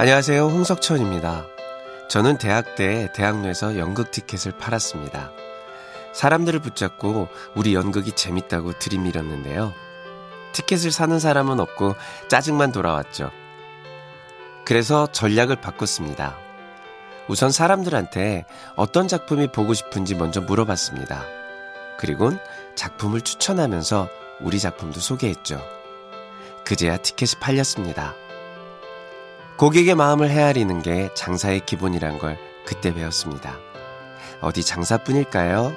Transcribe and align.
안녕하세요. 0.00 0.46
홍석천입니다. 0.46 1.44
저는 2.08 2.38
대학 2.38 2.74
때 2.74 3.12
대학로에서 3.12 3.76
연극 3.76 4.10
티켓을 4.10 4.52
팔았습니다. 4.52 5.30
사람들을 6.14 6.58
붙잡고 6.60 7.28
우리 7.54 7.74
연극이 7.74 8.12
재밌다고 8.12 8.78
들이밀었는데요. 8.78 9.74
티켓을 10.52 10.90
사는 10.90 11.18
사람은 11.18 11.60
없고 11.60 11.96
짜증만 12.28 12.72
돌아왔죠. 12.72 13.30
그래서 14.64 15.06
전략을 15.06 15.56
바꿨습니다. 15.56 16.34
우선 17.28 17.50
사람들한테 17.50 18.46
어떤 18.76 19.06
작품이 19.06 19.48
보고 19.52 19.74
싶은지 19.74 20.14
먼저 20.14 20.40
물어봤습니다. 20.40 21.26
그리곤 21.98 22.38
작품을 22.74 23.20
추천하면서 23.20 24.08
우리 24.40 24.60
작품도 24.60 24.98
소개했죠. 24.98 25.60
그제야 26.64 26.96
티켓이 26.96 27.32
팔렸습니다. 27.38 28.14
고객의 29.60 29.94
마음을 29.94 30.30
헤아리는 30.30 30.80
게 30.80 31.10
장사의 31.14 31.66
기본이란 31.66 32.18
걸 32.18 32.38
그때 32.64 32.94
배웠습니다. 32.94 33.58
어디 34.40 34.64
장사뿐일까요? 34.64 35.70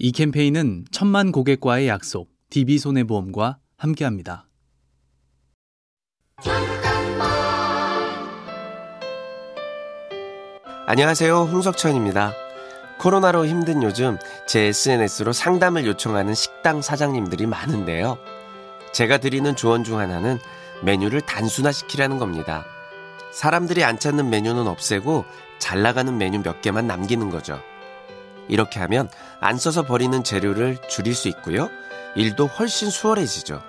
이 0.00 0.10
캠페인은 0.10 0.86
천만 0.90 1.30
고객과의 1.30 1.86
약속, 1.86 2.32
DB손해보험과 2.50 3.58
함께합니다. 3.76 4.48
안녕하세요. 10.86 11.44
홍석천입니다. 11.44 12.34
코로나로 12.98 13.46
힘든 13.46 13.82
요즘 13.82 14.18
제 14.46 14.64
SNS로 14.64 15.32
상담을 15.32 15.86
요청하는 15.86 16.34
식당 16.34 16.82
사장님들이 16.82 17.46
많은데요. 17.46 18.18
제가 18.92 19.16
드리는 19.16 19.56
조언 19.56 19.82
중 19.82 19.98
하나는 19.98 20.38
메뉴를 20.82 21.22
단순화시키라는 21.22 22.18
겁니다. 22.18 22.66
사람들이 23.32 23.82
안 23.82 23.98
찾는 23.98 24.28
메뉴는 24.28 24.66
없애고 24.66 25.24
잘 25.58 25.80
나가는 25.80 26.14
메뉴 26.18 26.42
몇 26.42 26.60
개만 26.60 26.86
남기는 26.86 27.30
거죠. 27.30 27.58
이렇게 28.48 28.78
하면 28.80 29.08
안 29.40 29.56
써서 29.56 29.84
버리는 29.84 30.22
재료를 30.22 30.76
줄일 30.90 31.14
수 31.14 31.28
있고요. 31.28 31.70
일도 32.14 32.46
훨씬 32.46 32.90
수월해지죠. 32.90 33.62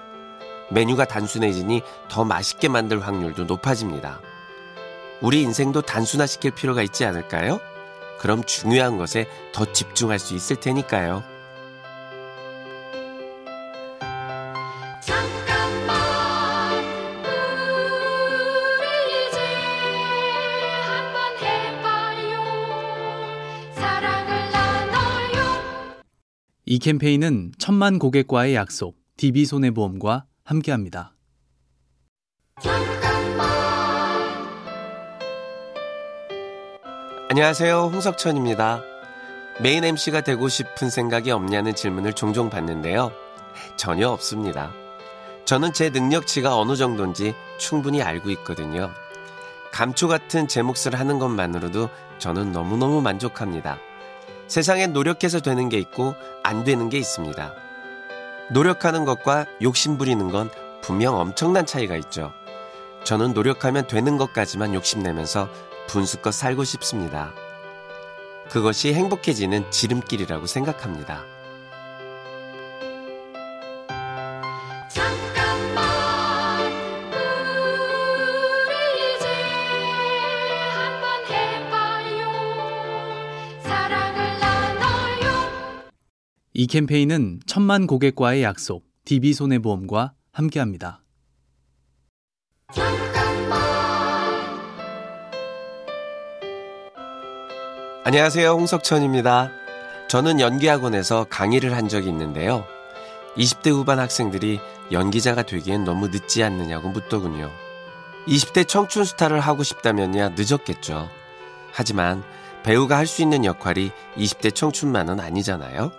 메뉴가 0.70 1.06
단순해지니 1.06 1.82
더 2.10 2.26
맛있게 2.26 2.68
만들 2.68 3.00
확률도 3.00 3.46
높아집니다. 3.46 4.20
우리 5.22 5.42
인생도 5.42 5.82
단순화시킬 5.82 6.52
필요가 6.52 6.82
있지 6.84 7.06
않을까요? 7.06 7.60
그럼 8.20 8.44
중요한 8.44 8.98
것에 8.98 9.28
더 9.54 9.72
집중할 9.72 10.20
수 10.20 10.36
있을 10.36 10.58
테니까요. 10.58 11.24
이 26.68 26.80
캠페인은 26.80 27.52
천만 27.60 28.00
고객과의 28.00 28.56
약속, 28.56 28.98
DB손해보험과 29.18 30.26
함께합니다. 30.44 31.14
안녕하세요. 37.38 37.90
홍석천입니다. 37.92 38.82
메인 39.60 39.84
MC가 39.84 40.22
되고 40.22 40.48
싶은 40.48 40.90
생각이 40.90 41.32
없냐는 41.32 41.76
질문을 41.76 42.14
종종 42.14 42.50
받는데요. 42.50 43.12
전혀 43.76 44.08
없습니다. 44.08 44.72
저는 45.44 45.74
제 45.74 45.90
능력치가 45.90 46.58
어느 46.58 46.78
정도인지 46.78 47.36
충분히 47.58 48.02
알고 48.02 48.30
있거든요. 48.30 48.90
감초 49.74 50.08
같은 50.08 50.48
제 50.48 50.62
몫을 50.62 50.98
하는 50.98 51.20
것만으로도 51.20 51.90
저는 52.20 52.54
너무너무 52.54 53.02
만족합니다. 53.02 53.80
세상엔 54.48 54.94
노력해서 54.94 55.42
되는 55.42 55.68
게 55.68 55.78
있고 55.78 56.16
안 56.42 56.64
되는 56.64 56.88
게 56.88 56.98
있습니다. 56.98 57.54
노력하는 58.52 59.04
것과 59.04 59.46
욕심 59.62 59.98
부리는 59.98 60.32
건 60.32 60.50
분명 60.82 61.18
엄청난 61.18 61.66
차이가 61.66 61.98
있죠. 61.98 62.32
저는 63.04 63.34
노력하면 63.34 63.88
되는 63.88 64.16
것까지만 64.18 64.74
욕심내면서 64.74 65.50
분수껏 65.88 66.34
살고 66.34 66.64
싶습니다. 66.64 67.34
그것이 68.50 68.94
행복해지는 68.94 69.70
지름길이라고 69.72 70.46
생각합니다. 70.46 71.24
이 86.58 86.68
캠페인은 86.68 87.42
천만 87.46 87.86
고객과의 87.86 88.42
약속, 88.42 88.86
DB손해보험과 89.04 90.14
함께합니다. 90.32 91.05
안녕하세요. 98.08 98.52
홍석천입니다. 98.52 99.50
저는 100.08 100.40
연기학원에서 100.40 101.26
강의를 101.28 101.76
한 101.76 101.90
적이 101.90 102.10
있는데요. 102.10 102.64
20대 103.36 103.72
후반 103.72 103.98
학생들이 103.98 104.60
연기자가 104.92 105.42
되기엔 105.42 105.86
너무 105.86 106.10
늦지 106.10 106.44
않느냐고 106.44 106.90
묻더군요. 106.90 107.50
20대 108.28 108.68
청춘 108.68 109.06
스타를 109.06 109.40
하고 109.40 109.64
싶다면야 109.64 110.34
늦었겠죠. 110.38 111.10
하지만 111.74 112.24
배우가 112.62 112.96
할 112.96 113.08
수 113.08 113.24
있는 113.24 113.44
역할이 113.44 113.92
20대 114.18 114.54
청춘만은 114.54 115.20
아니잖아요. 115.20 115.92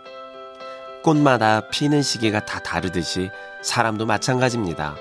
꽃마다 1.03 1.69
피는 1.71 2.03
시기가 2.03 2.45
다 2.45 2.61
다르듯이 2.61 3.31
사람도 3.63 4.07
마찬가지입니다. 4.07 4.95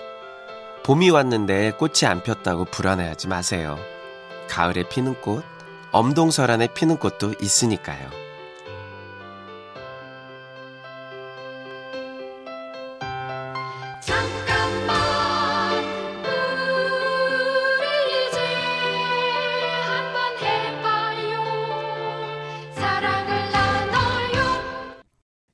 봄이 0.81 1.11
왔는데 1.11 1.73
꽃이 1.77 2.07
안 2.07 2.23
폈다고 2.23 2.65
불안해하지 2.65 3.27
마세요. 3.27 3.77
가을에 4.49 4.89
피는 4.89 5.21
꽃, 5.21 5.43
엄동설 5.95 6.51
안에 6.51 6.67
피는 6.73 6.97
꽃도 6.97 7.35
있으니까요. 7.41 8.09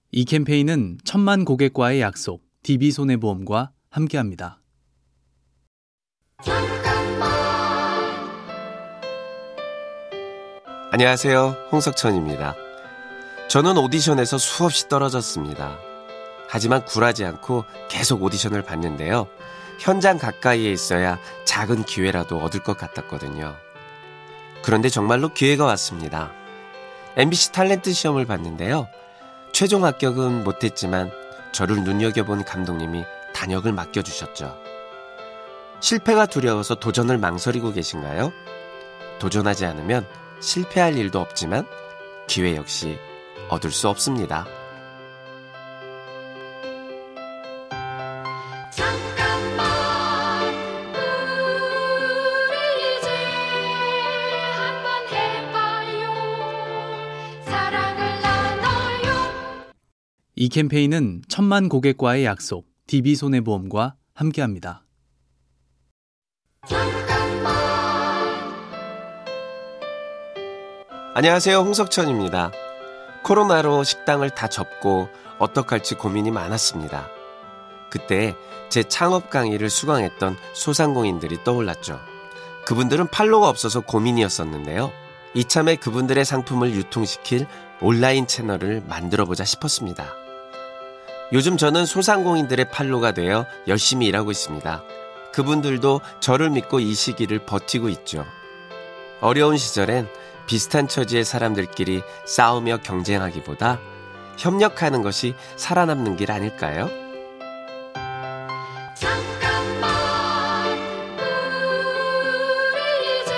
이 0.10 0.26
캠페인은 0.26 0.98
천만 1.04 1.46
고객과의 1.46 2.02
약속, 2.02 2.44
DB손해보험과 2.64 3.74
함께합니다. 3.92 4.60
안녕하세요. 10.94 11.70
홍석천입니다. 11.72 12.54
저는 13.48 13.78
오디션에서 13.78 14.38
수없이 14.38 14.90
떨어졌습니다. 14.90 15.78
하지만 16.50 16.84
굴하지 16.84 17.24
않고 17.24 17.64
계속 17.88 18.22
오디션을 18.22 18.64
봤는데요. 18.64 19.30
현장 19.80 20.18
가까이에 20.18 20.70
있어야 20.70 21.18
작은 21.46 21.86
기회라도 21.86 22.40
얻을 22.42 22.62
것 22.62 22.78
같았거든요. 22.78 23.56
그런데 24.64 24.90
정말로 24.90 25.30
기회가 25.30 25.64
왔습니다. 25.64 26.34
MBC 27.16 27.54
탤런트 27.54 27.94
시험을 27.94 28.26
봤는데요. 28.26 28.90
최종 29.54 29.86
합격은 29.86 30.44
못했지만 30.44 31.10
저를 31.54 31.86
눈여겨본 31.86 32.44
감독님이 32.44 33.06
단역을 33.34 33.72
맡겨주셨죠. 33.72 34.58
실패가 35.80 36.26
두려워서 36.26 36.76
도전을 36.76 37.18
망설이고 37.18 37.72
계신가요? 37.72 38.34
도전하지 39.20 39.66
않으면 39.66 40.06
실패할 40.42 40.98
일도 40.98 41.20
없지만 41.20 41.66
기회 42.28 42.56
역시 42.56 42.98
얻을 43.50 43.72
수 43.72 43.88
없습니다. 43.88 44.46
이 60.36 60.50
캠페인은 60.50 61.22
천만 61.28 61.70
고객과의 61.70 62.26
약속, 62.26 62.68
DB손해보험과 62.88 63.96
함께합니다. 64.16 64.84
안녕하세요. 71.14 71.58
홍석천입니다. 71.58 72.52
코로나로 73.24 73.84
식당을 73.84 74.30
다 74.30 74.48
접고 74.48 75.10
어떡할지 75.40 75.96
고민이 75.96 76.32
많았습니다. 76.32 77.10
그때 77.90 78.34
제 78.70 78.84
창업 78.84 79.30
강의를 79.30 79.70
수강했던 79.70 80.38
소상공인들이 80.54 81.44
떠올랐죠. 81.44 82.00
그분들은 82.66 83.08
팔로가 83.08 83.50
없어서 83.50 83.82
고민이었었는데요. 83.82 84.94
이참에 85.34 85.76
그분들의 85.76 86.24
상품을 86.24 86.74
유통시킬 86.76 87.46
온라인 87.82 88.26
채널을 88.26 88.82
만들어보자 88.88 89.44
싶었습니다. 89.44 90.06
요즘 91.34 91.58
저는 91.58 91.86
소상공인들의 91.86 92.72
팔로가 92.72 93.12
되어 93.12 93.46
열심히 93.68 94.06
일하고 94.06 94.32
있습니다. 94.32 94.82
그분들도 95.34 96.00
저를 96.22 96.52
믿고 96.52 96.80
이 96.80 96.94
시기를 96.94 97.40
버티고 97.40 97.90
있죠. 97.90 98.26
어려운 99.20 99.58
시절엔 99.58 100.08
비슷한 100.48 100.88
처지의 100.88 101.24
사람들끼리 101.24 102.02
싸우며 102.26 102.78
경쟁하기보다 102.78 103.80
협력하는 104.38 105.02
것이 105.02 105.36
살아남는 105.56 106.16
길 106.16 106.32
아닐까요? 106.32 106.90
잠깐만 108.96 109.92
우리 112.74 113.22
이제 113.22 113.34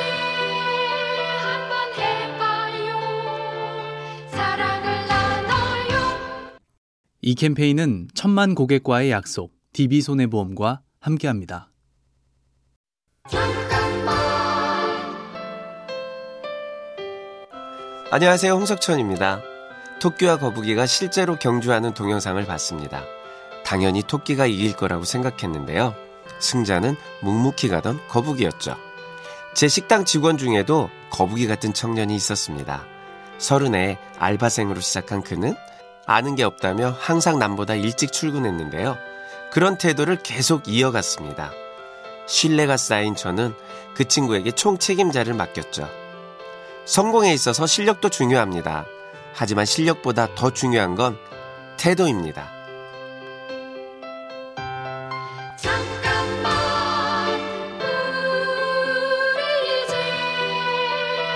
한번 1.42 1.94
해봐요 1.98 2.88
사랑을 4.30 5.08
나눠요 5.08 5.94
이 7.22 7.36
캠페인은 7.36 8.08
천만 8.14 8.56
고객과의 8.56 9.12
약속, 9.12 9.54
DB손해보험과 9.74 10.82
함께합니다. 11.00 11.73
안녕하세요. 18.16 18.54
홍석천입니다. 18.54 19.42
토끼와 20.00 20.38
거북이가 20.38 20.86
실제로 20.86 21.36
경주하는 21.36 21.96
동영상을 21.96 22.46
봤습니다. 22.46 23.02
당연히 23.66 24.04
토끼가 24.04 24.46
이길 24.46 24.76
거라고 24.76 25.04
생각했는데요. 25.04 25.96
승자는 26.38 26.96
묵묵히 27.24 27.70
가던 27.70 28.00
거북이였죠. 28.10 28.76
제 29.56 29.68
식당 29.68 30.06
직원 30.06 30.38
중에도 30.38 30.92
거북이 31.10 31.48
같은 31.48 31.74
청년이 31.74 32.16
있었습니다. 32.16 32.86
서른에 33.40 33.98
알바생으로 34.20 34.80
시작한 34.80 35.24
그는 35.24 35.56
아는 36.06 36.36
게 36.36 36.44
없다며 36.44 36.96
항상 36.96 37.40
남보다 37.40 37.74
일찍 37.74 38.12
출근했는데요. 38.12 38.96
그런 39.52 39.80
태도를 39.80 40.18
계속 40.22 40.68
이어갔습니다. 40.68 41.52
신뢰가 42.28 42.78
쌓인 42.78 43.16
저는 43.16 43.56
그 43.96 44.08
친구에게 44.08 44.52
총책임자를 44.52 45.34
맡겼죠. 45.34 46.03
성공에 46.86 47.34
있어서 47.34 47.66
실력도 47.66 48.10
중요합니다. 48.10 48.86
하지만 49.34 49.66
실력보다 49.66 50.36
더 50.36 50.52
중요한 50.52 50.96
건 50.96 51.18
태도입니다. 51.78 52.52
잠깐만 55.58 56.54
우리 59.34 59.84
이제 59.84 59.96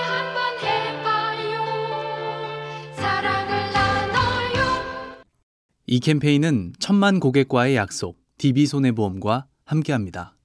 한번 0.04 0.58
해봐요 0.62 1.64
사랑을 2.94 3.72
나눠요 3.72 5.24
이 5.86 6.00
캠페인은 6.00 6.74
천만 6.78 7.20
고객과의 7.20 7.74
약속, 7.76 8.18
DB손해보험과 8.38 9.46
함께합니다. 9.64 10.37